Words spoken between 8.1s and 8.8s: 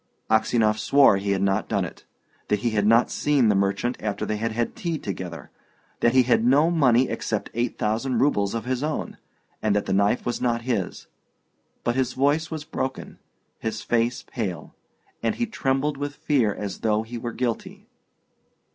rubles of